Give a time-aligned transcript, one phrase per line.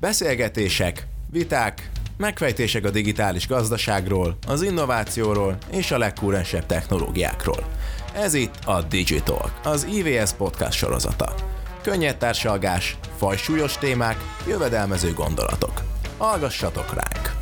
[0.00, 7.66] Beszélgetések, viták, megfejtések a digitális gazdaságról, az innovációról és a legkúrensebb technológiákról.
[8.14, 11.34] Ez itt a Digital, az IVS podcast sorozata.
[11.82, 14.16] Könnyed társalgás, fajsúlyos témák,
[14.48, 15.82] jövedelmező gondolatok.
[16.18, 17.36] Hallgassatok ránk!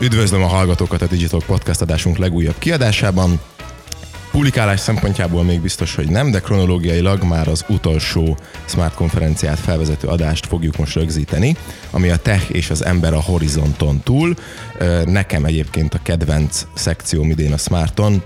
[0.00, 3.40] Üdvözlöm a hallgatókat a Digital Podcast adásunk legújabb kiadásában.
[4.34, 10.46] Publikálás szempontjából még biztos, hogy nem, de kronológiailag már az utolsó Smart konferenciát felvezető adást
[10.46, 11.56] fogjuk most rögzíteni,
[11.90, 14.34] ami a tech és az ember a horizonton túl.
[15.04, 18.22] Nekem egyébként a kedvenc szekció idén a Smarton,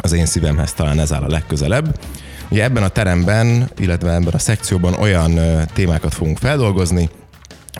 [0.00, 2.00] az én szívemhez talán ez áll a legközelebb.
[2.48, 5.40] Ugye ebben a teremben, illetve ebben a szekcióban olyan
[5.72, 7.08] témákat fogunk feldolgozni,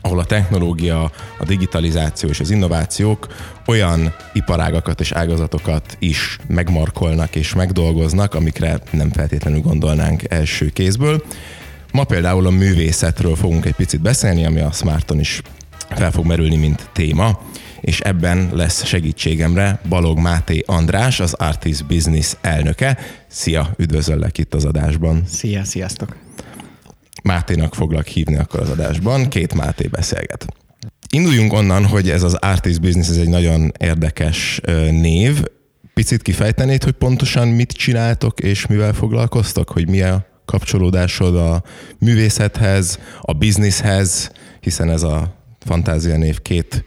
[0.01, 3.27] ahol a technológia, a digitalizáció és az innovációk
[3.66, 11.23] olyan iparágakat és ágazatokat is megmarkolnak és megdolgoznak, amikre nem feltétlenül gondolnánk első kézből.
[11.93, 15.43] Ma például a művészetről fogunk egy picit beszélni, ami a Smarton is
[15.88, 17.41] fel fog merülni, mint téma,
[17.80, 22.99] és ebben lesz segítségemre Balog Máté András, az Artist Business elnöke.
[23.26, 25.23] Szia, üdvözöllek itt az adásban.
[25.26, 26.27] Szia, sziasztok!
[27.23, 30.47] Máténak foglak hívni akkor az adásban, két Máté beszélget.
[31.11, 34.60] Induljunk onnan, hogy ez az artist business ez egy nagyon érdekes
[34.91, 35.43] név.
[35.95, 41.63] Picit kifejtenéd, hogy pontosan mit csináltok és mivel foglalkoztok, hogy mi a kapcsolódásod a
[41.99, 46.85] művészethez, a bizniszhez, hiszen ez a fantázia név két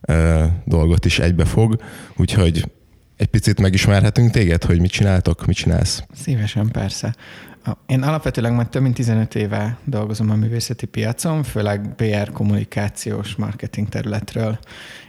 [0.00, 1.82] ö, dolgot is egybefog,
[2.16, 2.70] úgyhogy
[3.16, 6.02] egy picit megismerhetünk téged, hogy mit csináltok, mit csinálsz?
[6.22, 7.14] Szívesen, persze.
[7.86, 13.88] Én alapvetőleg már több mint 15 éve dolgozom a művészeti piacon, főleg PR kommunikációs marketing
[13.88, 14.58] területről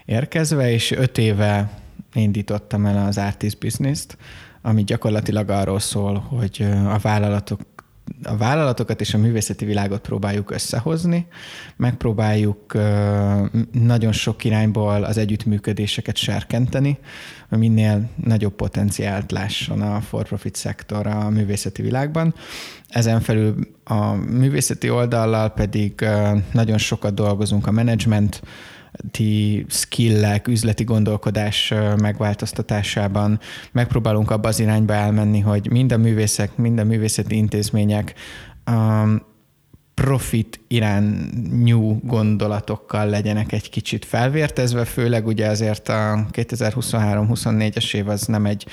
[0.06, 1.70] érkezve, és 5 éve
[2.14, 4.18] indítottam el az Artist Business-t,
[4.62, 7.62] ami gyakorlatilag arról szól, hogy a vállalatok
[8.24, 11.28] a vállalatokat és a művészeti világot próbáljuk összehozni,
[11.76, 12.74] megpróbáljuk
[13.72, 16.98] nagyon sok irányból az együttműködéseket serkenteni,
[17.50, 22.36] hogy minél nagyobb potenciált lásson a for-profit szektor a művészeti világban.
[22.88, 26.06] Ezen felül a művészeti oldallal pedig
[26.52, 28.42] nagyon sokat dolgozunk a menedzsment
[29.12, 33.40] ti skillek, üzleti gondolkodás megváltoztatásában
[33.72, 38.14] megpróbálunk abba az irányba elmenni, hogy mind a művészek, mind a művészeti intézmények
[38.72, 39.22] um,
[39.94, 48.46] profit irányú gondolatokkal legyenek egy kicsit felvértezve, főleg ugye azért a 2023-24-es év az nem
[48.46, 48.66] egy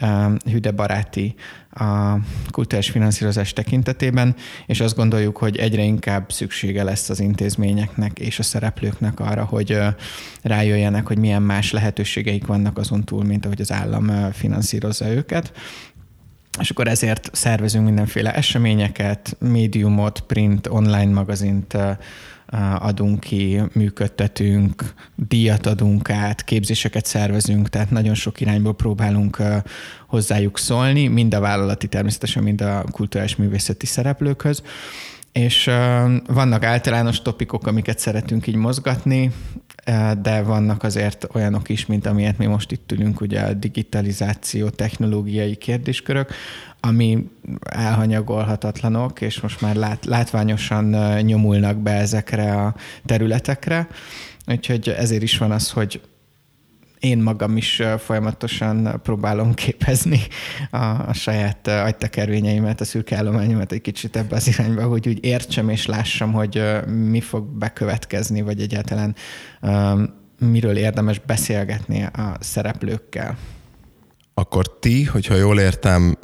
[0.00, 1.34] um, hüde baráti
[1.70, 2.16] a
[2.50, 4.34] kultúrás finanszírozás tekintetében,
[4.66, 9.78] és azt gondoljuk, hogy egyre inkább szüksége lesz az intézményeknek és a szereplőknek arra, hogy
[10.42, 15.52] rájöjjenek, hogy milyen más lehetőségeik vannak azon túl, mint ahogy az állam finanszírozza őket
[16.58, 21.76] és akkor ezért szervezünk mindenféle eseményeket, médiumot, print, online magazint
[22.78, 29.42] adunk ki, működtetünk, díjat adunk át, képzéseket szervezünk, tehát nagyon sok irányból próbálunk
[30.06, 34.62] hozzájuk szólni, mind a vállalati természetesen, mind a kulturális művészeti szereplőkhöz.
[35.32, 35.64] És
[36.26, 39.32] vannak általános topikok, amiket szeretünk így mozgatni,
[40.22, 45.54] de vannak azért olyanok is, mint amilyet mi most itt ülünk, ugye a digitalizáció, technológiai
[45.54, 46.32] kérdéskörök,
[46.80, 47.28] ami
[47.70, 50.84] elhanyagolhatatlanok, és most már lát, látványosan
[51.20, 52.74] nyomulnak be ezekre a
[53.06, 53.88] területekre.
[54.46, 56.00] Úgyhogy ezért is van az, hogy
[57.00, 60.20] én magam is folyamatosan próbálom képezni
[60.70, 65.68] a, a saját agytekervényeimet, a szürke állományomat egy kicsit ebbe az irányba, hogy úgy értsem
[65.68, 69.14] és lássam, hogy mi fog bekövetkezni, vagy egyáltalán
[70.38, 73.38] miről érdemes beszélgetni a szereplőkkel.
[74.34, 76.18] Akkor ti, hogyha jól értem,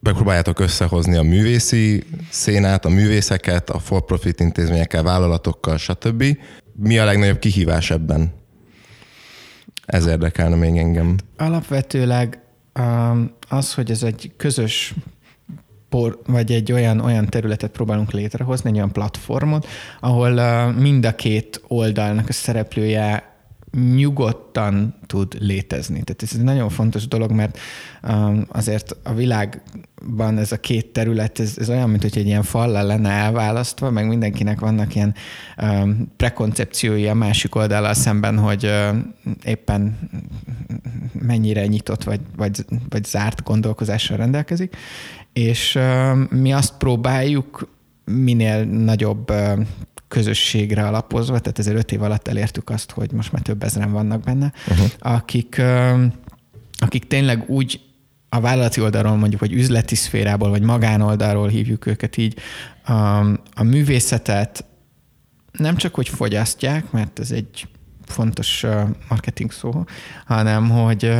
[0.00, 6.24] megpróbáljátok összehozni a művészi szénát, a művészeket, a for-profit intézményekkel, vállalatokkal, stb.
[6.76, 8.32] Mi a legnagyobb kihívás ebben?
[9.86, 11.16] Ez érdekelne még engem.
[11.36, 12.38] Alapvetőleg
[12.78, 14.94] um, az, hogy ez egy közös
[15.88, 19.66] por, vagy egy olyan, olyan területet próbálunk létrehozni, egy olyan platformot,
[20.00, 23.33] ahol uh, mind a két oldalnak a szereplője
[23.74, 26.02] nyugodtan tud létezni.
[26.02, 27.58] Tehát ez egy nagyon fontos dolog, mert
[28.08, 32.42] um, azért a világban ez a két terület, ez, ez olyan, mint hogy egy ilyen
[32.42, 35.14] fallal lenne elválasztva, meg mindenkinek vannak ilyen
[35.62, 38.96] um, prekoncepciói a másik oldalal szemben, hogy uh,
[39.44, 39.98] éppen
[41.12, 44.76] mennyire nyitott vagy, vagy, vagy zárt gondolkozással rendelkezik,
[45.32, 45.78] és
[46.30, 47.68] mi azt próbáljuk
[48.04, 49.32] minél nagyobb
[50.14, 54.20] közösségre alapozva, tehát ezért öt év alatt elértük azt, hogy most már több ezeren vannak
[54.20, 54.86] benne, uh-huh.
[54.98, 55.62] akik,
[56.78, 57.80] akik tényleg úgy
[58.28, 62.38] a vállalati oldalról mondjuk, vagy üzleti szférából, vagy magánoldalról hívjuk őket így,
[62.84, 62.92] a,
[63.54, 64.64] a művészetet
[65.52, 67.66] nem csak, hogy fogyasztják, mert ez egy
[68.04, 68.64] fontos
[69.08, 69.84] marketing szó,
[70.26, 71.12] hanem hogy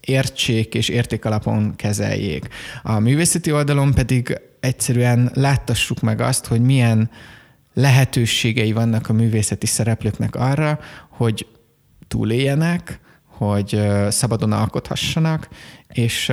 [0.00, 2.48] értsék és értékalapon kezeljék.
[2.82, 7.10] A művészeti oldalon pedig egyszerűen láttassuk meg azt, hogy milyen
[7.76, 10.78] lehetőségei vannak a művészeti szereplőknek arra,
[11.08, 11.46] hogy
[12.08, 15.48] túléljenek, hogy szabadon alkothassanak,
[15.88, 16.32] és,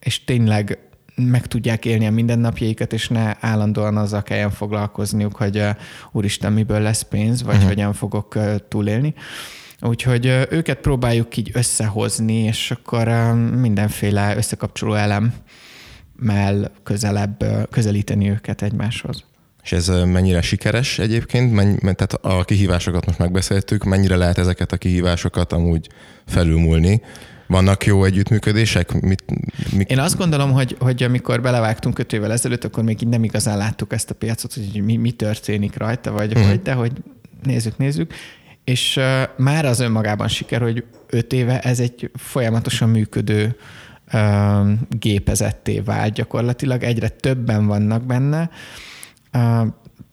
[0.00, 0.78] és tényleg
[1.14, 5.64] meg tudják élni a mindennapjaikat, és ne állandóan azzal kelljen foglalkozniuk, hogy
[6.12, 7.68] úristen, miből lesz pénz, vagy uh-huh.
[7.68, 8.38] hogyan fogok
[8.68, 9.14] túlélni.
[9.80, 13.08] Úgyhogy őket próbáljuk így összehozni, és akkor
[13.56, 15.34] mindenféle összekapcsoló elem
[16.16, 19.24] mell közelebb közelíteni őket egymáshoz.
[19.62, 21.52] És ez mennyire sikeres egyébként?
[21.52, 25.88] Menny, tehát a kihívásokat most megbeszéltük, mennyire lehet ezeket a kihívásokat amúgy
[26.26, 27.02] felülmúlni?
[27.46, 29.00] Vannak jó együttműködések?
[29.00, 29.24] Mit,
[29.76, 29.90] mik...
[29.90, 33.56] Én azt gondolom, hogy, hogy amikor belevágtunk öt évvel ezelőtt, akkor még így nem igazán
[33.56, 36.48] láttuk ezt a piacot, hogy mi, mi történik rajta, vagy uh-huh.
[36.48, 36.92] hogy, de hogy
[37.42, 38.12] nézzük, nézzük.
[38.64, 39.04] És uh,
[39.36, 43.56] már az önmagában siker, hogy öt éve ez egy folyamatosan működő
[44.12, 46.82] uh, gépezetté vált gyakorlatilag.
[46.82, 48.40] Egyre többen vannak benne.
[48.40, 48.48] Uh,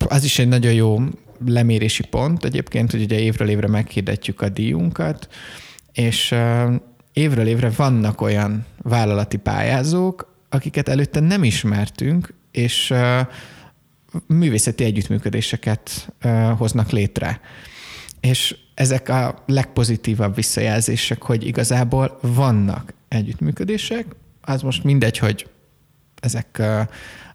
[0.08, 0.98] az is egy nagyon jó
[1.46, 5.28] lemérési pont egyébként, hogy ugye évről évre meghirdetjük a díjunkat,
[5.92, 6.34] és
[7.12, 12.94] évről évre vannak olyan vállalati pályázók, akiket előtte nem ismertünk, és
[14.26, 16.12] művészeti együttműködéseket
[16.56, 17.40] hoznak létre.
[18.20, 24.06] És ezek a legpozitívabb visszajelzések, hogy igazából vannak együttműködések,
[24.40, 25.46] az most mindegy, hogy
[26.20, 26.62] ezek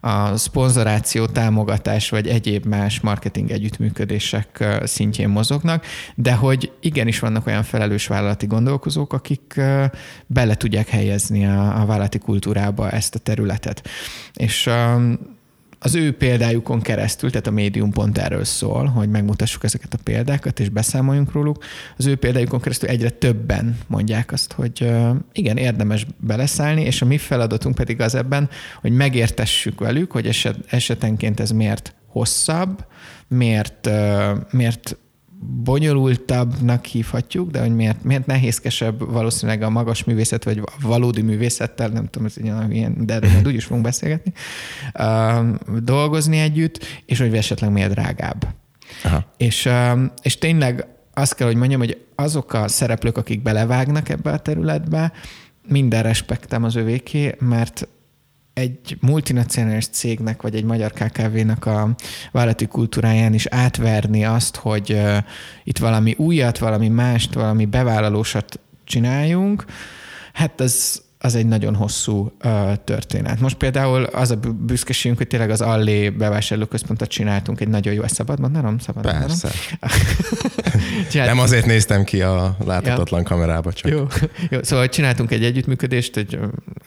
[0.06, 5.86] a szponzoráció, támogatás vagy egyéb más marketing együttműködések szintjén mozognak,
[6.16, 9.62] de hogy igenis vannak olyan felelős vállalati gondolkozók, akik
[10.28, 13.88] bele tudják helyezni a, a vállalati kultúrába ezt a területet.
[14.34, 14.70] És
[15.86, 20.60] az ő példájukon keresztül, tehát a médium pont erről szól, hogy megmutassuk ezeket a példákat,
[20.60, 21.64] és beszámoljunk róluk.
[21.98, 24.92] Az ő példájukon keresztül egyre többen mondják azt, hogy
[25.32, 28.50] igen, érdemes beleszállni, és a mi feladatunk pedig az ebben,
[28.82, 32.86] hogy megértessük velük, hogy eset, esetenként ez miért hosszabb,
[33.28, 33.90] miért,
[34.52, 34.98] miért
[35.40, 41.88] bonyolultabbnak hívhatjuk, de hogy miért, miért nehézkesebb valószínűleg a magas művészet, vagy a valódi művészettel,
[41.88, 42.38] nem tudom, ez
[42.70, 44.34] ilyen, de erről majd úgyis fogunk beszélgetni,
[45.00, 48.48] uh, dolgozni együtt, és hogy esetleg miért drágább.
[49.04, 49.26] Aha.
[49.38, 54.32] És, uh, és tényleg azt kell, hogy mondjam, hogy azok a szereplők, akik belevágnak ebbe
[54.32, 55.12] a területbe,
[55.68, 57.88] minden respektem az övéké, mert
[58.56, 61.96] egy multinacionális cégnek, vagy egy magyar KKV-nak a
[62.32, 65.02] vállalati kultúráján is átverni azt, hogy
[65.64, 69.66] itt valami újat, valami mást, valami bevállalósat csináljunk,
[70.34, 73.40] hát ez, az egy nagyon hosszú uh, történet.
[73.40, 78.16] Most például az a büszkeségünk, hogy tényleg az Allé bevásárlóközpontot csináltunk, egy nagyon jó, ezt
[78.16, 78.80] szabad mondanom?
[78.80, 79.50] Szabad Persze.
[81.14, 83.28] nem azért néztem ki a láthatatlan ja.
[83.28, 83.92] kamerába, csak.
[83.92, 84.08] Jó.
[84.50, 86.40] jó, szóval csináltunk egy együttműködést, hogy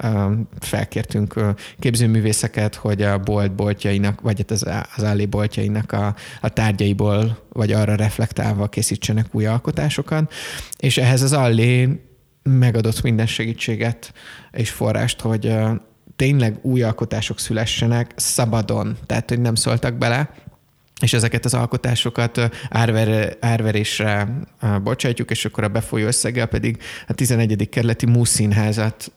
[0.02, 1.49] uh, felkértünk uh,
[1.79, 7.73] képzőművészeket, hogy a bolt boltjainak, vagy hát az, az Allé boltjainak a, a tárgyaiból, vagy
[7.73, 10.32] arra reflektálva készítsenek új alkotásokat,
[10.76, 12.06] és ehhez az Allé
[12.49, 14.12] megadott minden segítséget
[14.50, 15.55] és forrást, hogy
[16.17, 20.31] tényleg új alkotások szülessenek szabadon, tehát hogy nem szóltak bele,
[21.00, 24.29] és ezeket az alkotásokat árver, árverésre
[24.82, 27.69] bocsátjuk, és akkor a befolyó összeggel pedig a 11.
[27.69, 29.13] kerületi Múszínházat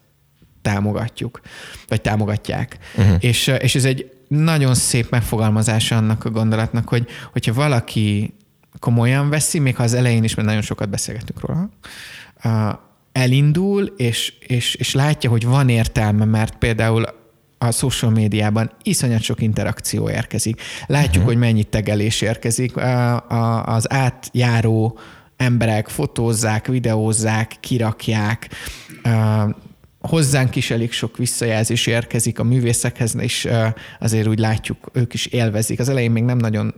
[0.62, 1.42] támogatjuk,
[1.88, 2.78] vagy támogatják.
[2.98, 3.16] Uh-huh.
[3.20, 8.34] És, és ez egy nagyon szép megfogalmazása annak a gondolatnak, hogy hogyha valaki
[8.80, 11.70] komolyan veszi, még ha az elején is, mert nagyon sokat beszélgetünk róla,
[13.12, 17.06] elindul, és, és, és látja, hogy van értelme, mert például
[17.58, 20.62] a social médiában iszonyat sok interakció érkezik.
[20.88, 21.26] Látjuk, uh-huh.
[21.26, 22.78] hogy mennyi tegelés érkezik.
[22.78, 25.00] A, a, az átjáró
[25.38, 28.50] emberek fotózzák, videózzák, kirakják.
[29.04, 29.46] A,
[30.02, 33.48] hozzánk is elég sok visszajelzés érkezik a művészekhez, és
[34.00, 35.80] azért úgy látjuk, ők is élvezik.
[35.80, 36.74] Az elején még nem nagyon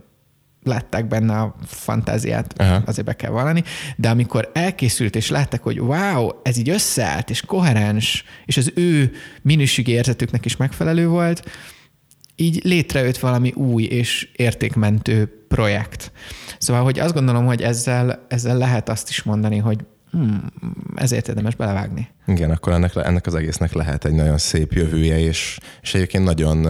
[0.64, 2.82] látták benne a fantáziát, Aha.
[2.86, 3.62] azért be kell vallani,
[3.96, 9.12] de amikor elkészült és látták, hogy wow, ez így összeállt, és koherens, és az ő
[9.42, 11.42] minőségi érzetüknek is megfelelő volt,
[12.36, 16.12] így létrejött valami új és értékmentő projekt.
[16.58, 19.78] Szóval, hogy azt gondolom, hogy ezzel, ezzel lehet azt is mondani, hogy
[20.10, 20.52] hmm,
[20.94, 22.08] ezért érdemes belevágni.
[22.26, 26.66] Igen, akkor ennek, ennek az egésznek lehet egy nagyon szép jövője, és, és egyébként nagyon,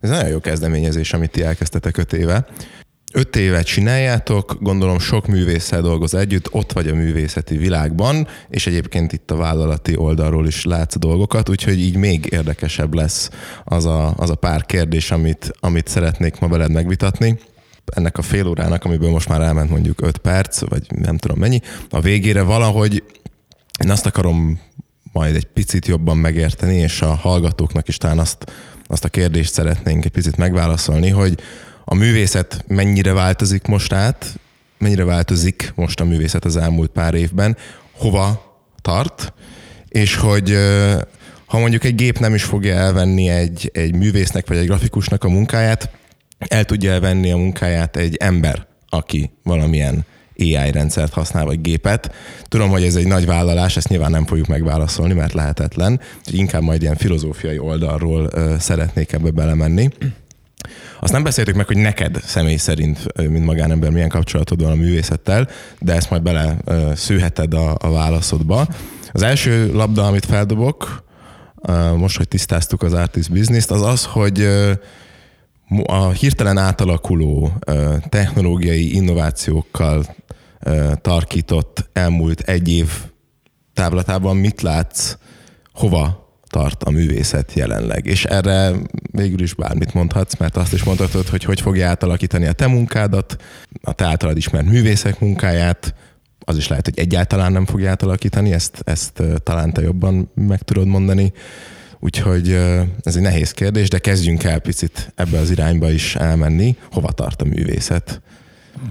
[0.00, 2.46] ez nagyon jó kezdeményezés, amit ti elkezdtetek öt éve.
[3.16, 9.12] Öt évet csináljátok, gondolom sok művésszel dolgoz együtt, ott vagy a művészeti világban, és egyébként
[9.12, 13.30] itt a vállalati oldalról is látsz dolgokat, úgyhogy így még érdekesebb lesz
[13.64, 17.38] az a, az a pár kérdés, amit, amit szeretnék ma veled megvitatni.
[17.84, 21.60] ennek a fél órának, amiből most már elment mondjuk 5 perc, vagy nem tudom mennyi,
[21.90, 23.02] a végére valahogy
[23.84, 24.60] én azt akarom
[25.12, 28.52] majd egy picit jobban megérteni, és a hallgatóknak is talán azt,
[28.86, 31.40] azt a kérdést szeretnénk egy picit megválaszolni, hogy
[31.88, 34.38] a művészet mennyire változik most át,
[34.78, 37.56] mennyire változik most a művészet az elmúlt pár évben,
[37.92, 39.32] hova tart,
[39.88, 40.56] és hogy
[41.46, 45.28] ha mondjuk egy gép nem is fogja elvenni egy, egy művésznek vagy egy grafikusnak a
[45.28, 45.90] munkáját,
[46.38, 50.04] el tudja elvenni a munkáját egy ember, aki valamilyen
[50.38, 52.14] AI rendszert használ, vagy gépet.
[52.42, 56.00] Tudom, hogy ez egy nagy vállalás, ezt nyilván nem fogjuk megválaszolni, mert lehetetlen.
[56.30, 59.88] Inkább majd ilyen filozófiai oldalról szeretnék ebbe belemenni.
[61.00, 65.48] Azt nem beszéltük meg, hogy neked személy szerint, mint magánember, milyen kapcsolatod van a művészettel,
[65.78, 66.56] de ezt majd bele
[66.94, 68.66] szűheted a, a válaszodba.
[69.12, 71.04] Az első labda, amit feldobok,
[71.96, 74.48] most, hogy tisztáztuk az artist business az az, hogy
[75.86, 77.52] a hirtelen átalakuló
[78.08, 80.16] technológiai innovációkkal
[81.00, 82.90] tarkított elmúlt egy év
[83.74, 85.16] távlatában mit látsz,
[85.72, 86.25] hova
[86.56, 88.06] tart a művészet jelenleg.
[88.06, 88.72] És erre
[89.10, 93.36] végül is bármit mondhatsz, mert azt is mondhatod, hogy hogy fogja átalakítani a te munkádat,
[93.82, 95.94] a te általad ismert művészek munkáját,
[96.38, 100.86] az is lehet, hogy egyáltalán nem fogja átalakítani, ezt, ezt talán te jobban meg tudod
[100.86, 101.32] mondani.
[102.00, 102.52] Úgyhogy
[103.02, 106.76] ez egy nehéz kérdés, de kezdjünk el picit ebbe az irányba is elmenni.
[106.90, 108.20] Hova tart a művészet?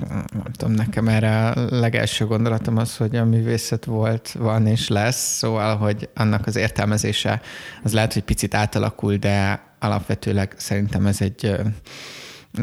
[0.09, 5.37] Nem tudom, nekem erre a legelső gondolatom az, hogy a művészet volt, van és lesz,
[5.37, 7.41] szóval, hogy annak az értelmezése
[7.83, 11.55] az lehet, hogy picit átalakul, de alapvetőleg szerintem ez egy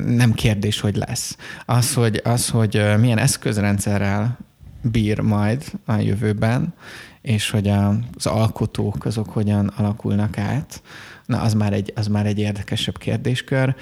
[0.07, 1.37] nem kérdés, hogy lesz.
[1.67, 4.39] Az, hogy, az, hogy milyen eszközrendszerrel
[4.83, 6.75] bír majd a jövőben,
[7.21, 10.83] és hogy az alkotók azok hogyan alakulnak át,
[11.27, 13.75] na az már egy, az már egy érdekesebb kérdéskör.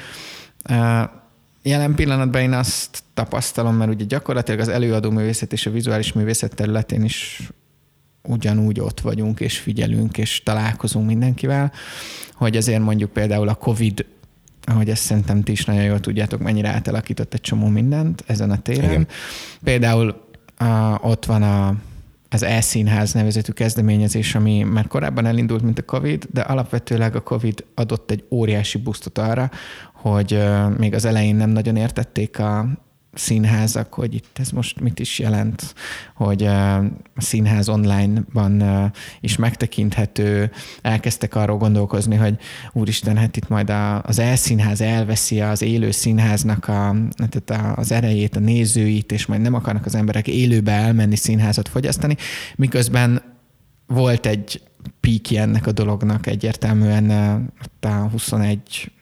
[1.62, 6.54] Jelen pillanatban én azt tapasztalom, mert ugye gyakorlatilag az előadó művészet és a vizuális művészet
[6.54, 7.48] területén is
[8.22, 11.72] ugyanúgy ott vagyunk, és figyelünk, és találkozunk mindenkivel,
[12.34, 14.04] hogy azért mondjuk például a COVID
[14.64, 18.58] ahogy ezt szerintem ti is nagyon jól tudjátok, mennyire átalakított egy csomó mindent ezen a
[18.58, 18.90] téren.
[18.90, 19.08] Igen.
[19.64, 20.20] Például
[20.60, 21.74] uh, ott van a,
[22.30, 27.64] az e-színház nevezetű kezdeményezés, ami már korábban elindult, mint a COVID, de alapvetőleg a COVID
[27.75, 29.50] adott egy óriási busztot arra,
[29.92, 30.42] hogy
[30.78, 32.66] még az elején nem nagyon értették a
[33.12, 35.74] színházak, hogy itt ez most mit is jelent,
[36.14, 36.84] hogy a
[37.16, 40.50] színház online-ban is megtekinthető,
[40.82, 42.38] elkezdtek arról gondolkozni, hogy
[42.72, 46.96] úristen, hát itt majd az elszínház elveszi az élő színháznak a,
[47.28, 52.16] tehát az erejét, a nézőit, és majd nem akarnak az emberek élőbe elmenni színházat fogyasztani,
[52.56, 53.22] miközben
[53.86, 54.62] volt egy
[55.00, 57.10] píki ennek a dolognak egyértelműen
[57.80, 58.92] a 21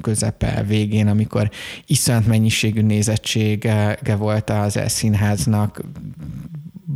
[0.00, 1.50] közepe, végén, amikor
[1.86, 5.82] iszonyat mennyiségű nézettsége volt az színháznak,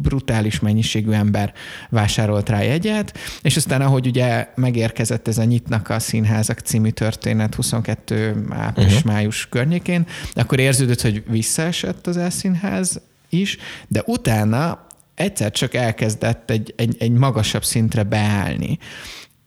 [0.03, 1.53] brutális mennyiségű ember
[1.91, 7.55] vásárolt rá jegyet, és aztán ahogy ugye megérkezett ez a Nyitnak a Színházak című történet
[7.55, 9.53] 22 április-május uh-huh.
[9.53, 13.57] környékén, akkor érződött, hogy visszaesett az elszínház is,
[13.89, 18.79] de utána egyszer csak elkezdett egy, egy, egy magasabb szintre beállni.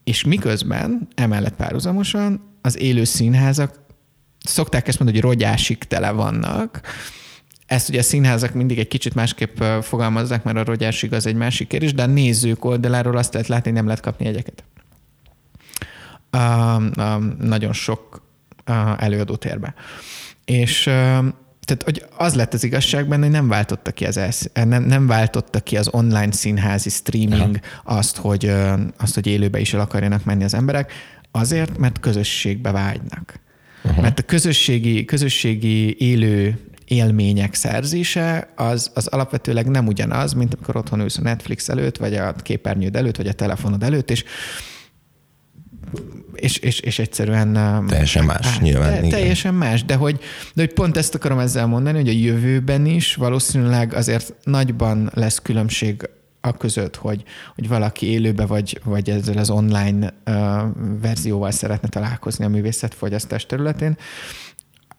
[0.04, 3.86] És miközben emellett párhuzamosan az élő színházak
[4.40, 6.82] szokták ezt mondani, hogy rogyásik tele vannak,
[7.68, 11.68] ezt ugye a színházak mindig egy kicsit másképp fogalmazzák, mert a rogyásig az egy másik
[11.68, 14.64] kérdés, de a nézők oldaláról azt lehet látni, hogy nem lehet kapni jegyeket.
[16.32, 18.22] Uh, uh, nagyon sok
[18.68, 19.74] uh, előadótérbe.
[20.46, 20.94] És uh,
[21.68, 25.08] tehát, hogy az lett az igazság benne, hogy nem váltotta ki az, elsz, nem, nem
[25.08, 27.98] váltotta ki az online színházi streaming Aha.
[27.98, 28.52] azt, hogy,
[28.98, 30.92] azt, hogy élőbe is el akarjanak menni az emberek,
[31.38, 33.39] Azért, mert közösségbe vágynak.
[33.84, 34.01] Uh-huh.
[34.01, 41.00] Mert a közösségi, közösségi élő élmények szerzése az, az alapvetőleg nem ugyanaz, mint amikor otthon
[41.00, 44.24] ülsz a Netflix előtt, vagy a képernyőd előtt, vagy a telefonod előtt, és
[46.34, 47.53] és, és, és egyszerűen...
[47.88, 49.01] Teljesen más, á, nyilván.
[49.01, 50.20] Te, teljesen más, de hogy,
[50.53, 55.39] de hogy pont ezt akarom ezzel mondani, hogy a jövőben is valószínűleg azért nagyban lesz
[55.39, 56.10] különbség
[56.41, 57.24] a között, hogy,
[57.56, 60.36] hogy valaki élőbe vagy, vagy ezzel az online uh,
[61.01, 63.98] verzióval szeretne találkozni a művészetfogyasztás területén.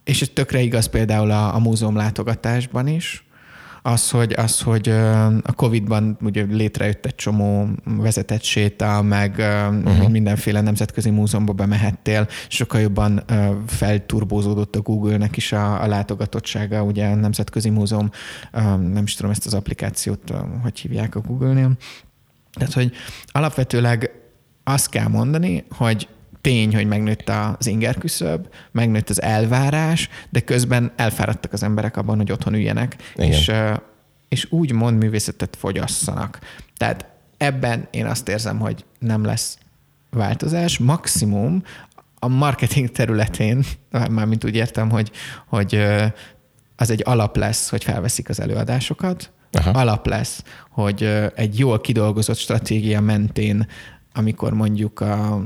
[0.04, 3.27] És ez tökre igaz például a, a múzeum látogatásban is,
[3.88, 4.88] az, hogy, az, hogy
[5.42, 10.09] a Covid-ban ugye létrejött egy csomó vezetett séta, meg uh-huh.
[10.09, 13.25] mindenféle nemzetközi múzeumba bemehettél, sokkal jobban
[13.66, 18.11] felturbózódott a Google-nek is a, a látogatottsága, ugye a Nemzetközi Múzeum,
[18.92, 21.71] nem is tudom ezt az applikációt, hogy hívják a Google-nél.
[22.52, 22.92] Tehát, hogy
[23.26, 24.11] alapvetőleg
[24.64, 26.09] azt kell mondani, hogy
[26.49, 27.28] tény, hogy megnőtt
[27.59, 32.97] az inger küszöb, megnőtt az elvárás, de közben elfáradtak az emberek abban, hogy otthon üljenek,
[33.14, 33.31] Igen.
[33.31, 33.50] és,
[34.28, 36.38] és úgy mond művészetet fogyasszanak.
[36.76, 39.59] Tehát ebben én azt érzem, hogy nem lesz
[40.11, 40.78] változás.
[40.78, 41.62] Maximum
[42.19, 43.64] a marketing területén,
[44.11, 45.11] mármint úgy értem, hogy,
[45.47, 45.85] hogy
[46.76, 49.71] az egy alap lesz, hogy felveszik az előadásokat, Aha.
[49.71, 51.02] alap lesz, hogy
[51.35, 53.67] egy jól kidolgozott stratégia mentén,
[54.14, 55.45] amikor mondjuk a,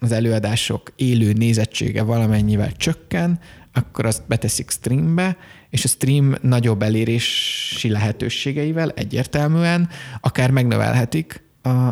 [0.00, 3.38] az előadások élő nézettsége valamennyivel csökken,
[3.72, 5.36] akkor azt beteszik streambe,
[5.70, 9.88] és a stream nagyobb elérési lehetőségeivel egyértelműen
[10.20, 11.42] akár megnövelhetik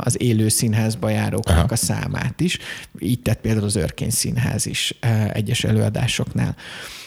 [0.00, 1.66] az élő színházba járóknak Aha.
[1.70, 2.58] a számát is.
[2.98, 4.94] Így tett például az Örkény Színház is
[5.32, 6.56] egyes előadásoknál.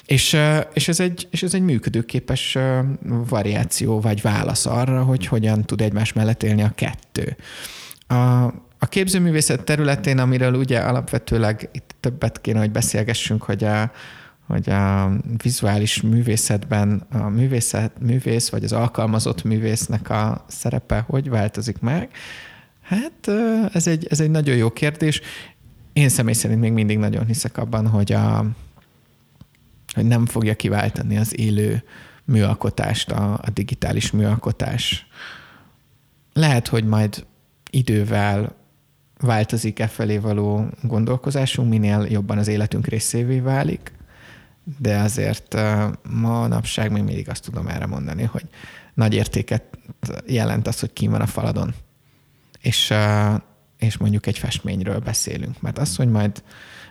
[0.05, 0.37] És,
[0.73, 2.57] és, ez egy, és ez egy működőképes
[3.27, 7.37] variáció vagy válasz arra, hogy hogyan tud egymás mellett élni a kettő.
[8.07, 13.91] A, a képzőművészet területén, amiről ugye alapvetőleg itt többet kéne, hogy beszélgessünk, hogy a,
[14.47, 15.11] hogy a
[15.43, 22.09] vizuális művészetben a művészet, művész vagy az alkalmazott művésznek a szerepe hogy változik meg?
[22.81, 23.27] Hát
[23.73, 25.21] ez egy, ez egy nagyon jó kérdés.
[25.93, 28.45] Én személy szerint még mindig nagyon hiszek abban, hogy, a,
[29.93, 31.83] hogy nem fogja kiváltani az élő
[32.25, 35.07] műalkotást, a, a digitális műalkotás.
[36.33, 37.25] Lehet, hogy majd
[37.69, 38.59] idővel
[39.21, 43.91] változik e felé való gondolkozásunk, minél jobban az életünk részévé válik,
[44.79, 45.57] de azért
[46.09, 48.43] ma napság még mindig azt tudom erre mondani, hogy
[48.93, 49.63] nagy értéket
[50.27, 51.73] jelent az, hogy kim van a faladon
[52.61, 52.93] és,
[53.77, 55.61] és mondjuk egy festményről beszélünk.
[55.61, 56.43] Mert az, hogy majd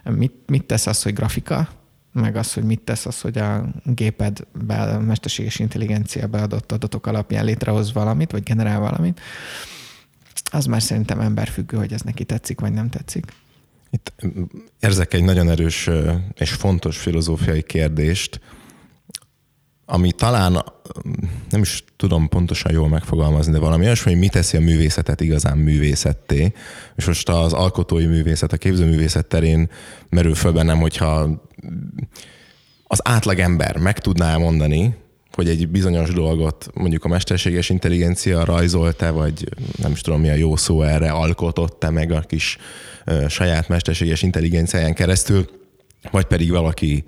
[0.04, 1.68] mit, mit tesz az, hogy grafika,
[2.12, 7.06] meg az, hogy mit tesz az, hogy a géped be, a mesterséges intelligencia beadott adatok
[7.06, 9.20] alapján létrehoz valamit, vagy generál valamit,
[10.50, 13.32] az már szerintem emberfüggő, hogy ez neki tetszik, vagy nem tetszik.
[13.90, 14.12] Itt
[14.80, 15.90] érzek egy nagyon erős
[16.34, 18.40] és fontos filozófiai kérdést,
[19.84, 20.64] ami talán
[21.50, 25.58] nem is tudom pontosan jól megfogalmazni, de valami olyasmi, hogy mi teszi a művészetet igazán
[25.58, 26.52] művészetté.
[26.96, 29.70] És most az alkotói művészet, a képzőművészet terén
[30.08, 31.42] merül föl bennem, hogyha
[32.84, 34.94] az átlagember meg tudná mondani,
[35.32, 40.34] hogy egy bizonyos dolgot mondjuk a mesterséges intelligencia rajzolta, vagy nem is tudom mi a
[40.34, 42.58] jó szó erre, alkototta meg a kis
[43.28, 45.44] saját mesterséges intelligenciáján keresztül,
[46.10, 47.04] vagy pedig valaki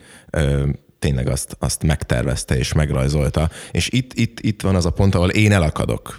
[1.03, 3.51] tényleg azt, azt megtervezte és megrajzolta.
[3.71, 6.17] És itt, itt, itt van az a pont, ahol én elakadok,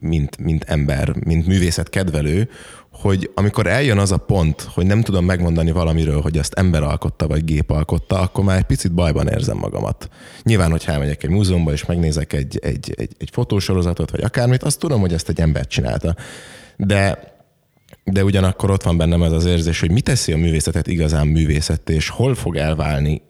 [0.00, 2.50] mint, mint ember, mint művészet kedvelő,
[2.90, 7.26] hogy amikor eljön az a pont, hogy nem tudom megmondani valamiről, hogy azt ember alkotta
[7.26, 10.08] vagy gép alkotta, akkor már egy picit bajban érzem magamat.
[10.42, 14.78] Nyilván, hogyha elmegyek egy múzeumba és megnézek egy, egy, egy, egy fotósorozatot, vagy akármit, azt
[14.78, 16.16] tudom, hogy ezt egy ember csinálta.
[16.76, 17.36] De
[18.04, 21.94] de ugyanakkor ott van bennem ez az érzés, hogy mi teszi a művészetet igazán művészetté,
[21.94, 23.22] és hol fog elválni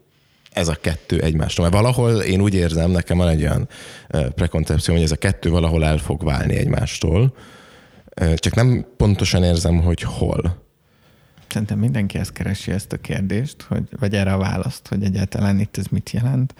[0.51, 1.69] ez a kettő egymástól.
[1.69, 3.67] Mert valahol én úgy érzem, nekem van egy olyan
[4.35, 7.35] prekoncepció, hogy ez a kettő valahol el fog válni egymástól,
[8.35, 10.67] csak nem pontosan érzem, hogy hol.
[11.47, 15.77] Szerintem mindenki ezt keresi ezt a kérdést, hogy, vagy erre a választ, hogy egyáltalán itt
[15.77, 16.53] ez mit jelent.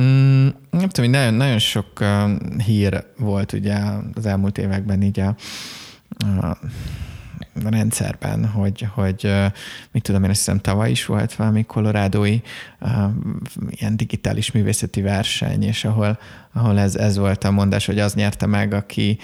[0.00, 2.30] Mm, nem tudom, nagyon, nagyon sok uh,
[2.64, 3.76] hír volt ugye
[4.14, 5.36] az elmúlt években így a,
[6.40, 6.58] a
[7.66, 9.32] rendszerben, hogy, hogy
[9.90, 12.40] mit tudom én, azt hiszem tavaly is volt valami kolorádói
[13.70, 16.18] ilyen digitális művészeti verseny, és ahol,
[16.52, 19.18] ahol ez, ez volt a mondás, hogy az nyerte meg, aki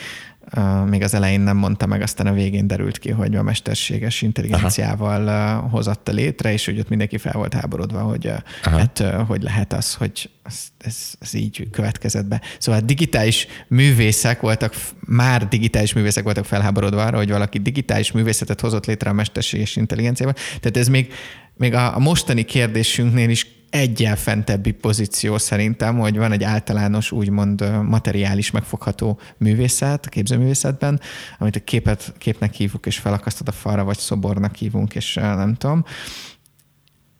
[0.87, 5.25] még az elején nem mondta meg, aztán a végén derült ki, hogy a mesterséges intelligenciával
[5.65, 9.73] uh, hozatta létre, és hogy ott mindenki fel volt háborodva, hogy uh, hát, hogy lehet
[9.73, 12.41] az, hogy ez, ez, ez így következett be.
[12.59, 18.87] Szóval digitális művészek voltak, már digitális művészek voltak felháborodva arra, hogy valaki digitális művészetet hozott
[18.87, 20.35] létre a mesterséges intelligenciával.
[20.61, 21.13] Tehát ez még,
[21.57, 27.83] még a, a mostani kérdésünknél is egyen fentebbi pozíció szerintem, hogy van egy általános úgymond
[27.83, 31.01] materiális megfogható művészet, képzőművészetben,
[31.39, 35.85] amit a képet, képnek hívunk, és felakasztod a falra, vagy szobornak hívunk, és nem tudom.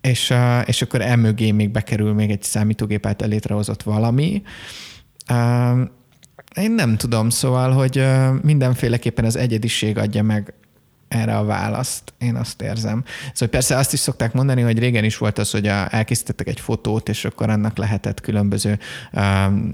[0.01, 4.43] És, és akkor emögé még bekerül még egy számítógép által létrehozott valami.
[6.57, 8.07] Én nem tudom, szóval, hogy
[8.43, 10.55] mindenféleképpen az egyediség adja meg
[11.15, 13.05] erre a választ, én azt érzem.
[13.33, 16.61] Szóval persze azt is szokták mondani, hogy régen is volt az, hogy a, elkészítettek egy
[16.61, 18.79] fotót, és akkor annak lehetett különböző
[19.13, 19.73] um,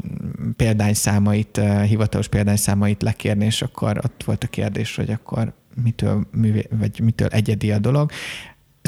[0.57, 6.67] példányszámait, uh, hivatalos példányszámait lekérni, és akkor ott volt a kérdés, hogy akkor mitől, művé,
[6.71, 8.11] vagy mitől egyedi a dolog.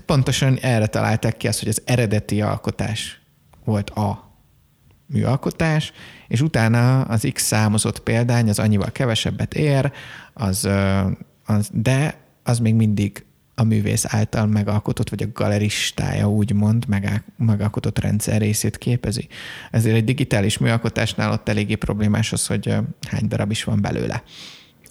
[0.06, 3.20] Pontosan erre találták ki azt, hogy az eredeti alkotás
[3.64, 4.30] volt a
[5.06, 5.92] műalkotás,
[6.28, 9.92] és utána az X számozott példány az annyival kevesebbet ér,
[10.32, 10.68] az,
[11.44, 13.24] az, de az még mindig
[13.54, 16.84] a művész által megalkotott, vagy a galeristája úgymond
[17.36, 19.28] megalkotott rendszer részét képezi.
[19.70, 22.74] Ezért egy digitális műalkotásnál ott eléggé problémás az, hogy
[23.08, 24.22] hány darab is van belőle.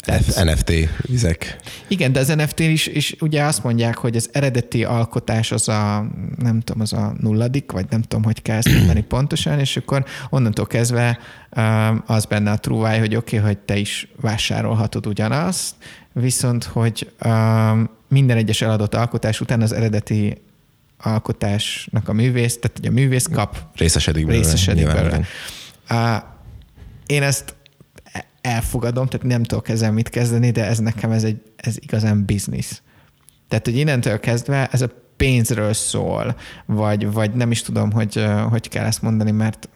[0.01, 1.55] Tehát, NFT vizek.
[1.87, 6.07] Igen, de az NFT is, is ugye azt mondják, hogy az eredeti alkotás az a,
[6.37, 10.05] nem tudom, az a nulladik, vagy nem tudom, hogy kell ezt mondani pontosan, és akkor
[10.29, 11.19] onnantól kezdve
[12.05, 15.75] az benne a trúváj, hogy oké, okay, hogy te is vásárolhatod ugyanazt,
[16.13, 17.11] viszont hogy
[18.07, 20.41] minden egyes eladott alkotás után az eredeti
[20.97, 23.57] alkotásnak a művész, tehát hogy a művész kap.
[23.75, 24.43] Részesedik belőle.
[24.43, 25.25] Részesedik belőle.
[27.05, 27.55] Én ezt
[28.41, 32.81] elfogadom, tehát nem tudok ezzel mit kezdeni, de ez nekem ez, egy, ez igazán biznisz.
[33.47, 38.69] Tehát, hogy innentől kezdve ez a pénzről szól, vagy, vagy nem is tudom, hogy hogy
[38.69, 39.69] kell ezt mondani, mert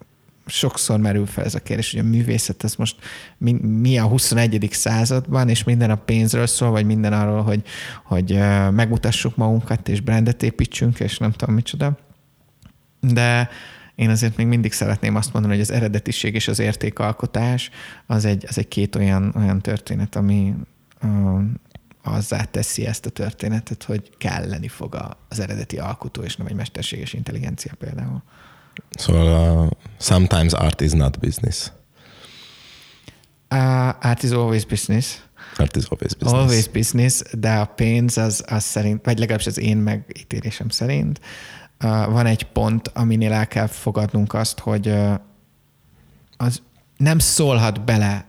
[0.45, 2.95] sokszor merül fel ez a kérdés, hogy a művészet ez most
[3.38, 4.67] mi, mi a 21.
[4.71, 7.62] században, és minden a pénzről szól, vagy minden arról, hogy,
[8.04, 8.39] hogy
[8.71, 11.97] megmutassuk magunkat, és brandet építsünk, és nem tudom micsoda.
[12.99, 13.49] De,
[13.95, 17.69] én azért még mindig szeretném azt mondani, hogy az eredetiség és az értékalkotás
[18.05, 20.53] az egy, az egy két olyan, olyan történet, ami
[21.01, 21.41] uh,
[22.03, 27.13] azzá teszi ezt a történetet, hogy kelleni fog az eredeti alkotó, és nem egy mesterséges
[27.13, 28.23] intelligencia például.
[28.89, 31.71] Szóval uh, sometimes art is not business.
[33.49, 35.23] Uh, art is always business.
[35.58, 36.41] Art is always business.
[36.41, 41.19] Always business, de a pénz az, az szerint, vagy legalábbis az én megítélésem szerint,
[42.10, 44.93] van egy pont, aminél el kell fogadnunk azt, hogy
[46.38, 46.62] az
[46.98, 48.26] nem szólhat bele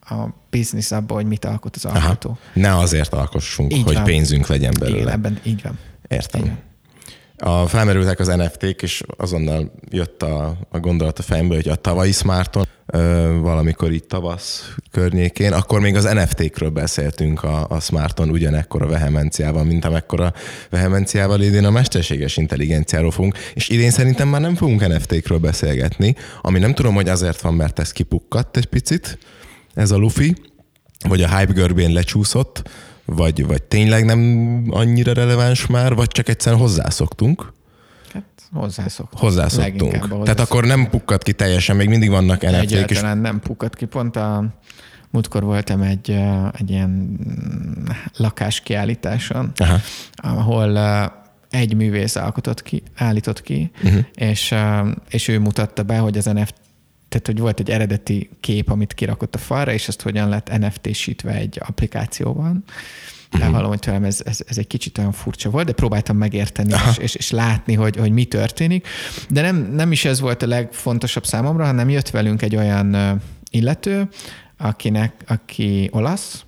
[0.00, 2.28] a biznisz abba, hogy mit alkot az alkotó.
[2.28, 2.38] Aha.
[2.54, 4.04] Ne azért alkossunk, így hogy van.
[4.04, 5.00] pénzünk legyen belőle.
[5.00, 5.78] Igen, ebben így van.
[6.08, 6.40] Értem.
[6.40, 6.58] Igen.
[7.36, 12.12] A, felmerültek az NFT-k, és azonnal jött a, a gondolat a fejemből, hogy a tavalyi
[12.12, 12.66] Smarton
[13.40, 19.64] valamikor itt tavasz környékén, akkor még az NFT-kről beszéltünk a, a Smarton ugyanekkor a vehemenciával,
[19.64, 20.32] mint amekkora
[20.70, 26.58] vehemenciával idén a mesterséges intelligenciáról fogunk, és idén szerintem már nem fogunk NFT-kről beszélgetni, ami
[26.58, 29.18] nem tudom, hogy azért van, mert ez kipukkadt egy picit,
[29.74, 30.36] ez a lufi,
[31.08, 32.70] vagy a hype görbén lecsúszott,
[33.04, 37.52] vagy, vagy tényleg nem annyira releváns már, vagy csak egyszerűen hozzászoktunk.
[38.12, 39.22] Hát hozzászoktunk.
[39.22, 39.80] Hozzászoktunk.
[39.80, 40.24] hozzászoktunk.
[40.24, 42.54] Tehát akkor nem pukkat ki teljesen, még mindig vannak NFT-k.
[42.54, 43.22] Egyáltalán is.
[43.22, 43.84] nem pukkat ki.
[43.84, 44.44] Pont a
[45.10, 46.10] múltkor voltam egy,
[46.58, 47.18] egy ilyen
[48.16, 49.78] lakáskiállításon, Aha.
[50.16, 50.78] ahol
[51.50, 54.04] egy művész alkotott ki, állított ki, uh-huh.
[54.14, 54.54] és,
[55.08, 56.54] és ő mutatta be, hogy az NFT
[57.08, 61.34] tehát, hogy volt egy eredeti kép, amit kirakott a falra, és ezt hogyan lett NFT-sítve
[61.34, 62.64] egy applikációban.
[63.30, 63.54] Mhm.
[63.54, 67.14] hogy tőlem ez, ez, ez, egy kicsit olyan furcsa volt, de próbáltam megérteni és, és,
[67.14, 68.86] és látni, hogy, hogy mi történik.
[69.28, 74.08] De nem, nem is ez volt a legfontosabb számomra, hanem jött velünk egy olyan illető,
[74.56, 76.44] akinek, aki olasz,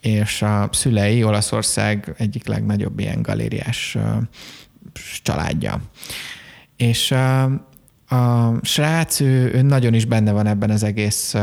[0.00, 3.96] és a szülei Olaszország egyik legnagyobb ilyen galériás
[5.22, 5.82] családja.
[6.76, 7.10] És
[8.08, 11.34] a srác, ő, ő nagyon is benne van ebben az egész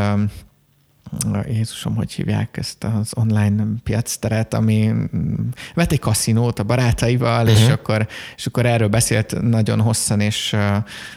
[1.48, 5.34] Jézusom, hogy hívják ezt az online piacteret, ami mm,
[5.74, 7.60] vett egy kaszinót a barátaival, uh-huh.
[7.60, 7.72] és, mhm.
[7.72, 10.56] akkor, és akkor erről beszélt nagyon hosszan és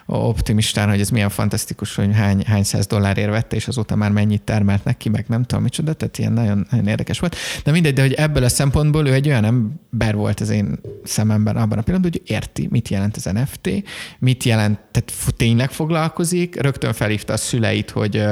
[0.07, 4.43] optimistán, hogy ez milyen fantasztikus, hogy hány, hány száz dollárért vette, és azóta már mennyit
[4.43, 7.37] termelt neki, meg nem tudom micsoda, tehát ilyen nagyon, nagyon érdekes volt.
[7.65, 11.57] De mindegy, de hogy ebből a szempontból ő egy olyan ember volt az én szememben
[11.57, 13.71] abban a pillanatban, hogy érti, mit jelent az NFT,
[14.19, 18.23] mit jelent, tehát tényleg foglalkozik, rögtön felhívta a szüleit, hogy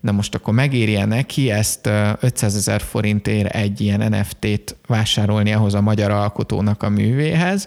[0.00, 1.90] na most akkor megéri neki ezt
[2.20, 7.66] 500 ezer forintért egy ilyen NFT-t vásárolni ahhoz a magyar alkotónak a művéhez,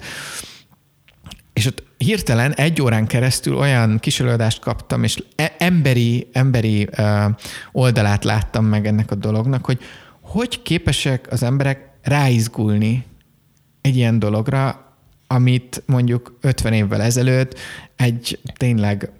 [1.53, 6.89] és ott hirtelen egy órán keresztül olyan kiselőadást kaptam, és e- emberi, emberi
[7.71, 9.79] oldalát láttam meg ennek a dolognak, hogy
[10.21, 13.05] hogy képesek az emberek ráizgulni
[13.81, 14.91] egy ilyen dologra,
[15.27, 17.59] amit mondjuk 50 évvel ezelőtt
[17.97, 19.11] egy tényleg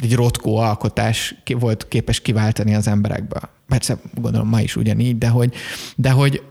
[0.00, 3.40] egy rotkó alkotás volt képes kiváltani az emberekbe.
[3.68, 5.54] Persze gondolom ma is ugyanígy, de hogy,
[5.96, 6.42] de hogy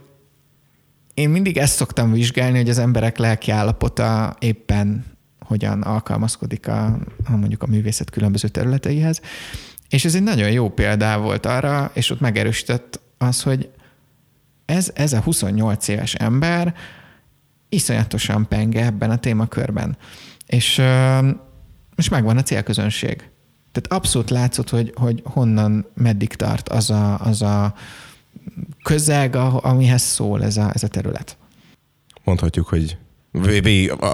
[1.14, 5.04] én mindig ezt szoktam vizsgálni, hogy az emberek lelki állapota éppen
[5.40, 6.84] hogyan alkalmazkodik a,
[7.24, 9.20] a mondjuk a művészet különböző területeihez.
[9.88, 13.70] És ez egy nagyon jó példa volt arra, és ott megerősített az, hogy
[14.64, 16.74] ez, ez a 28 éves ember
[17.68, 19.96] iszonyatosan penge ebben a témakörben.
[20.46, 20.82] És,
[21.96, 23.30] és megvan a célközönség.
[23.72, 27.74] Tehát abszolút látszott, hogy, hogy honnan meddig tart az a, az a
[28.82, 31.36] közeg, amihez szól ez a, ez a terület.
[32.24, 32.96] Mondhatjuk, hogy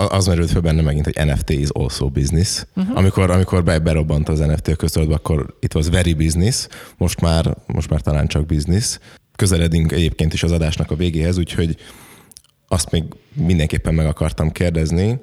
[0.08, 2.64] az merült fel benne megint, hogy NFT is also business.
[2.76, 2.96] Uh-huh.
[2.96, 6.66] Amikor, amikor be, berobbant az NFT a köztudatba, akkor it was very business,
[6.96, 8.98] most már, most már talán csak business.
[9.36, 11.76] Közeledünk egyébként is az adásnak a végéhez, úgyhogy
[12.68, 15.20] azt még mindenképpen meg akartam kérdezni,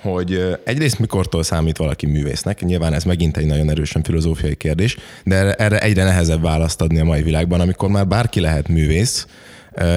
[0.00, 5.52] hogy egyrészt mikortól számít valaki művésznek, nyilván ez megint egy nagyon erősen filozófiai kérdés, de
[5.52, 9.26] erre egyre nehezebb választ adni a mai világban, amikor már bárki lehet művész,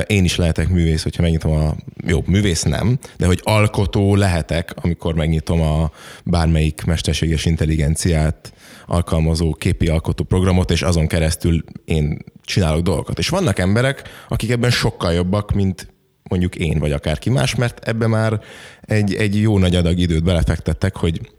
[0.08, 1.76] én is lehetek művész, hogyha megnyitom a...
[2.06, 5.92] Jó, művész nem, de hogy alkotó lehetek, amikor megnyitom a
[6.24, 8.54] bármelyik mesterséges intelligenciát
[8.86, 13.18] alkalmazó képi alkotó programot, és azon keresztül én csinálok dolgokat.
[13.18, 15.91] És vannak emberek, akik ebben sokkal jobbak, mint
[16.24, 18.42] mondjuk én vagy akárki más, mert ebbe már
[18.82, 21.32] egy, egy jó nagy adag időt belefektettek, hogy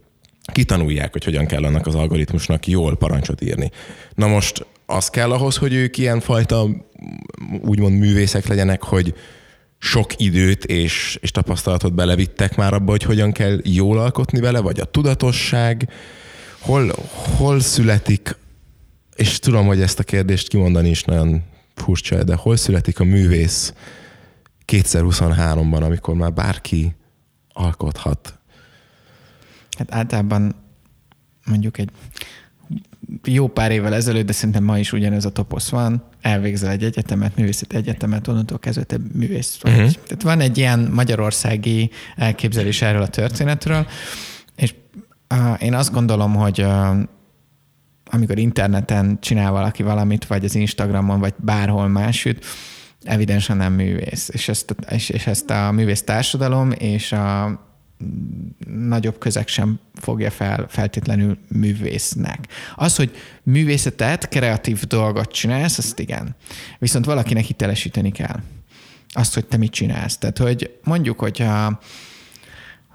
[0.53, 3.71] kitanulják, hogy hogyan kell annak az algoritmusnak jól parancsot írni.
[4.15, 6.69] Na most az kell ahhoz, hogy ők ilyenfajta
[7.61, 9.15] úgymond művészek legyenek, hogy
[9.79, 14.81] sok időt és, és tapasztalatot belevittek már abba, hogy hogyan kell jól alkotni vele, vagy
[14.81, 15.89] a tudatosság,
[16.59, 16.93] hol,
[17.37, 18.37] hol születik,
[19.17, 21.43] és tudom, hogy ezt a kérdést kimondani is nagyon
[21.75, 23.73] furcsa, de hol születik a művész
[24.73, 26.95] 2023-ban, amikor már bárki
[27.53, 28.39] alkothat?
[29.79, 30.55] Hát általában
[31.45, 31.91] mondjuk egy
[33.25, 37.37] jó pár évvel ezelőtt, de szerintem ma is ugyanez a toposz van, elvégzel egy egyetemet,
[37.37, 39.73] művészeti egyetemet, onnantól kezdve te művész vagy.
[39.73, 39.91] Uh-huh.
[39.91, 43.87] Tehát van egy ilyen magyarországi elképzelés erről a történetről,
[44.57, 44.75] és
[45.35, 46.99] uh, én azt gondolom, hogy uh,
[48.05, 52.45] amikor interneten csinál valaki valamit, vagy az Instagramon, vagy bárhol másütt,
[53.05, 54.29] evidensen nem művész.
[54.33, 57.61] És ezt, és, és ezt a művész társadalom és a
[58.67, 62.49] nagyobb közeg sem fogja fel feltétlenül művésznek.
[62.75, 63.11] Az, hogy
[63.43, 66.37] művészetet, kreatív dolgot csinálsz, azt igen.
[66.79, 68.41] Viszont valakinek hitelesíteni kell.
[69.09, 70.19] Azt, hogy te mit csinálsz.
[70.19, 71.81] Tehát, hogy mondjuk, hogyha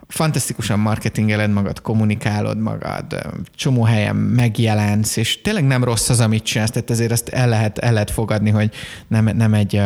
[0.07, 3.15] fantasztikusan marketingeled magad, kommunikálod magad,
[3.55, 7.77] csomó helyen megjelensz, és tényleg nem rossz az, amit csinálsz, tehát ezért ezt el lehet,
[7.77, 8.73] el lehet fogadni, hogy
[9.07, 9.81] nem, nem egy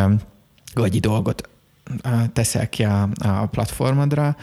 [0.74, 1.50] gagyi dolgot
[2.34, 4.36] teszel ki a, a platformodra,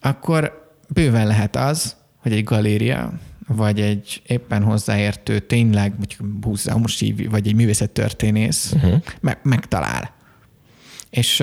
[0.00, 3.12] akkor bőven lehet az, hogy egy galéria,
[3.46, 9.02] vagy egy éppen hozzáértő, tényleg, mondjuk most így, vagy egy művészettörténész uh-huh.
[9.20, 10.14] meg, megtalál.
[11.10, 11.42] És,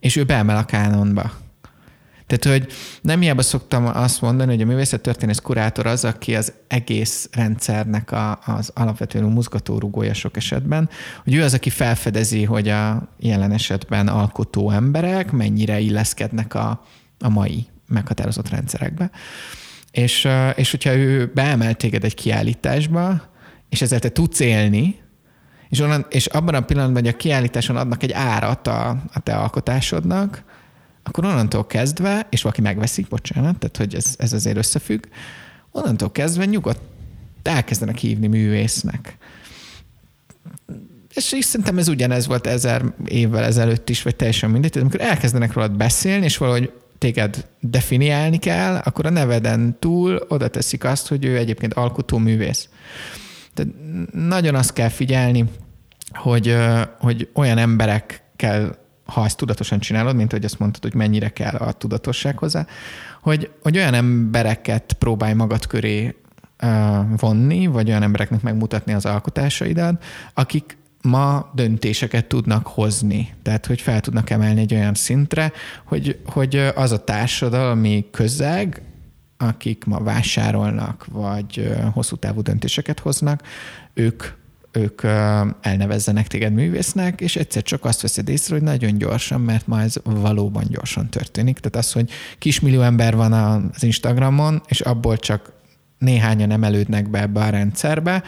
[0.00, 1.32] és ő beemel a kánonba.
[2.26, 7.28] Tehát, hogy nem hiába szoktam azt mondani, hogy a művészettörténész kurátor az, aki az egész
[7.32, 10.88] rendszernek a, az alapvetően mozgatórugója sok esetben,
[11.24, 16.84] hogy ő az, aki felfedezi, hogy a jelen esetben alkotó emberek mennyire illeszkednek a,
[17.20, 19.10] a mai meghatározott rendszerekbe.
[19.90, 23.22] És, és hogyha ő beemel téged egy kiállításba,
[23.68, 24.98] és ezzel te tudsz élni,
[25.68, 29.34] és, onnan, és abban a pillanatban, hogy a kiállításon adnak egy árat a, a te
[29.34, 30.44] alkotásodnak,
[31.06, 35.04] akkor onnantól kezdve, és valaki megveszik, bocsánat, tehát hogy ez, ez azért összefügg,
[35.70, 36.80] onnantól kezdve nyugodt
[37.42, 39.16] elkezdenek hívni művésznek.
[41.14, 45.52] És, és szerintem ez ugyanez volt ezer évvel ezelőtt is, vagy teljesen mindegy, amikor elkezdenek
[45.52, 51.24] rólad beszélni, és valahogy téged definiálni kell, akkor a neveden túl oda teszik azt, hogy
[51.24, 52.68] ő egyébként alkotó művész.
[53.54, 53.72] Tehát
[54.12, 55.44] nagyon azt kell figyelni,
[56.12, 56.56] hogy,
[56.98, 61.54] hogy olyan emberek kell, ha ezt tudatosan csinálod, mint hogy azt mondtad, hogy mennyire kell
[61.54, 62.66] a tudatosság hozzá,
[63.22, 66.14] hogy, hogy olyan embereket próbálj magad köré
[67.16, 73.34] vonni, vagy olyan embereknek megmutatni az alkotásaidat, akik ma döntéseket tudnak hozni.
[73.42, 75.52] Tehát, hogy fel tudnak emelni egy olyan szintre,
[75.84, 78.82] hogy, hogy az a társadalmi közeg,
[79.36, 83.42] akik ma vásárolnak, vagy hosszú távú döntéseket hoznak,
[83.94, 84.24] ők
[84.76, 85.02] ők
[85.60, 89.94] elnevezzenek téged művésznek, és egyszer csak azt veszed észre, hogy nagyon gyorsan, mert ma ez
[90.04, 91.58] valóban gyorsan történik.
[91.58, 95.52] Tehát az, hogy kismillió ember van az Instagramon, és abból csak
[95.98, 98.22] néhányan emelődnek be ebbe a rendszerbe,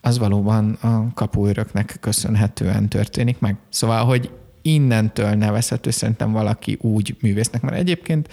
[0.00, 3.56] az valóban a kapuőröknek köszönhetően történik meg.
[3.68, 4.30] Szóval, hogy
[4.62, 8.28] innentől nevezhető szerintem valaki úgy művésznek, mert egyébként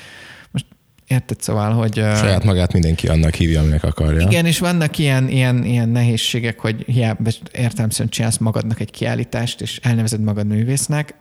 [1.10, 1.94] Érted, szóval, hogy...
[1.94, 4.20] Saját magát mindenki annak hívja, aminek akarja.
[4.20, 9.80] Igen, és vannak ilyen, ilyen, ilyen nehézségek, hogy hiába értelemszerűen csinálsz magadnak egy kiállítást, és
[9.84, 11.16] elnevezed magad művésznek.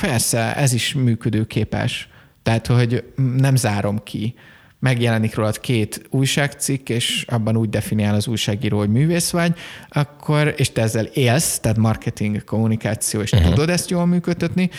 [0.00, 2.08] Persze, ez is működőképes.
[2.42, 3.04] Tehát, hogy
[3.36, 4.34] nem zárom ki
[4.78, 9.52] megjelenik rólad két újságcikk, és abban úgy definiál az újságíró, hogy művész vagy,
[9.88, 13.48] akkor, és te ezzel élsz, tehát marketing, kommunikáció, és uh-huh.
[13.48, 14.70] tudod ezt jól működtetni,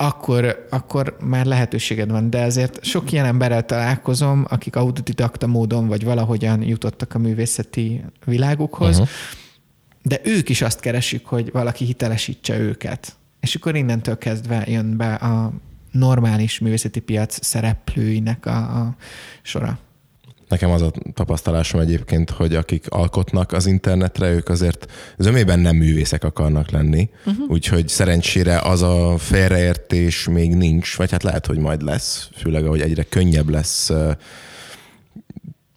[0.00, 2.30] akkor, akkor már lehetőséged van.
[2.30, 8.98] De azért sok ilyen emberrel találkozom, akik autodidakta módon, vagy valahogyan jutottak a művészeti világukhoz,
[8.98, 9.08] uh-huh.
[10.02, 13.16] de ők is azt keresik, hogy valaki hitelesítse őket.
[13.40, 15.52] És akkor innentől kezdve jön be a
[15.90, 18.96] normális művészeti piac szereplőinek a, a
[19.42, 19.78] sora.
[20.48, 26.24] Nekem az a tapasztalásom egyébként, hogy akik alkotnak az internetre, ők azért zömében nem művészek
[26.24, 27.50] akarnak lenni, uh-huh.
[27.50, 32.80] úgyhogy szerencsére az a félreértés még nincs, vagy hát lehet, hogy majd lesz, főleg ahogy
[32.80, 33.90] egyre könnyebb lesz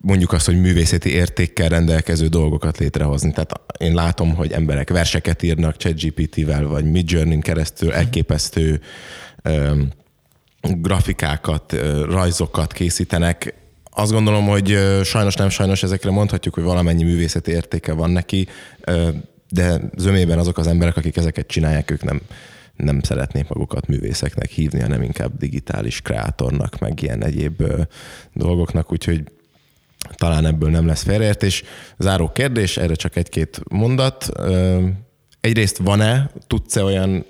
[0.01, 3.31] mondjuk azt, hogy művészeti értékkel rendelkező dolgokat létrehozni.
[3.31, 8.81] Tehát én látom, hogy emberek verseket írnak ChatGPT-vel, vagy Midjourney-n keresztül elképesztő
[9.43, 9.89] um,
[10.61, 13.53] grafikákat, rajzokat készítenek.
[13.93, 18.47] Azt gondolom, hogy sajnos nem sajnos ezekre mondhatjuk, hogy valamennyi művészeti értéke van neki,
[19.49, 22.21] de zömében azok az emberek, akik ezeket csinálják, ők nem,
[22.75, 27.63] nem szeretnék magukat művészeknek hívni, hanem inkább digitális kreátornak, meg ilyen egyéb
[28.33, 29.23] dolgoknak, úgyhogy
[30.15, 31.63] talán ebből nem lesz félreértés.
[31.97, 34.29] Záró kérdés, erre csak egy-két mondat.
[35.41, 37.25] Egyrészt van-e, tudsz-e olyan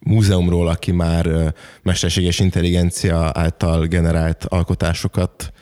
[0.00, 5.52] múzeumról, aki már mesterséges intelligencia által generált alkotásokat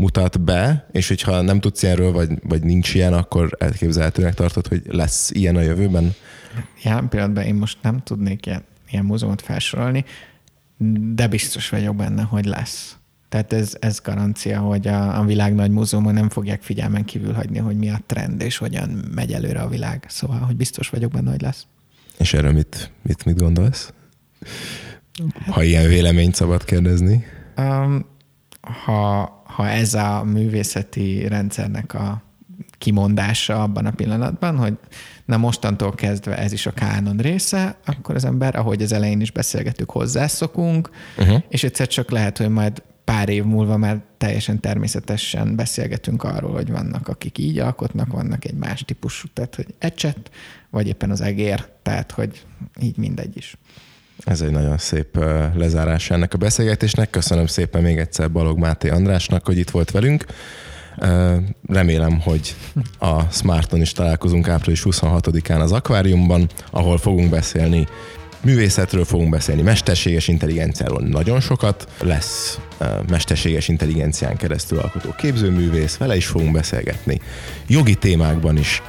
[0.00, 4.82] mutat be, és hogyha nem tudsz ilyenről, vagy, vagy nincs ilyen, akkor elképzelhetőnek tartod, hogy
[4.86, 6.14] lesz ilyen a jövőben?
[6.82, 10.04] Jelen pillanatban én most nem tudnék ilyen, ilyen múzeumot felsorolni,
[11.14, 12.94] de biztos vagyok benne, hogy lesz.
[13.28, 17.58] Tehát ez, ez garancia, hogy a, a világ nagy múzeumon nem fogják figyelmen kívül hagyni,
[17.58, 20.04] hogy mi a trend, és hogyan megy előre a világ.
[20.08, 21.66] Szóval, hogy biztos vagyok benne, hogy lesz.
[22.18, 23.92] És erről mit, mit, mit gondolsz?
[25.46, 27.24] Ha ilyen véleményt szabad kérdezni.
[27.56, 28.06] Um,
[28.60, 32.22] ha, ha ez a művészeti rendszernek a
[32.78, 34.78] kimondása abban a pillanatban, hogy
[35.24, 39.30] na mostantól kezdve ez is a kánon része, akkor az ember, ahogy az elején is
[39.30, 41.42] beszélgettük, hozzászokunk, uh-huh.
[41.48, 46.70] és egyszer csak lehet, hogy majd pár év múlva már teljesen természetesen beszélgetünk arról, hogy
[46.70, 50.30] vannak, akik így alkotnak, vannak egy más típusú, tehát hogy ecset,
[50.70, 52.44] vagy éppen az egér, tehát hogy
[52.80, 53.56] így mindegy is.
[54.24, 55.18] Ez egy nagyon szép
[55.54, 57.10] lezárás ennek a beszélgetésnek.
[57.10, 60.24] Köszönöm szépen még egyszer Balog Máté Andrásnak, hogy itt volt velünk.
[61.66, 62.54] Remélem, hogy
[62.98, 67.86] a Smarton is találkozunk április 26-án az akváriumban, ahol fogunk beszélni
[68.40, 72.60] művészetről fogunk beszélni, mesterséges intelligenciáról nagyon sokat, lesz
[73.08, 77.20] mesterséges intelligencián keresztül alkotó képzőművész, vele is fogunk beszélgetni.
[77.66, 78.82] Jogi témákban is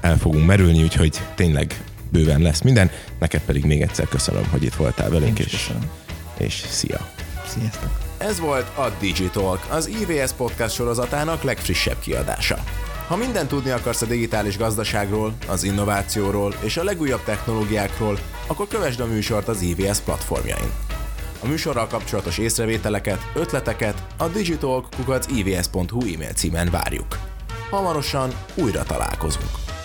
[0.00, 2.90] el fogunk merülni, úgyhogy tényleg bőven lesz minden.
[3.18, 5.70] Neked pedig még egyszer köszönöm, hogy itt voltál velünk, és,
[6.38, 7.10] és szia!
[7.46, 7.90] Sziasztok!
[8.18, 12.58] Ez volt a Digitalk, az IVS podcast sorozatának legfrissebb kiadása.
[13.06, 19.00] Ha mindent tudni akarsz a digitális gazdaságról, az innovációról és a legújabb technológiákról, akkor kövesd
[19.00, 20.70] a műsort az IVS platformjain.
[21.42, 27.18] A műsorral kapcsolatos észrevételeket, ötleteket a digitalk.ivs.hu e-mail címen várjuk.
[27.70, 29.77] Hamarosan újra találkozunk.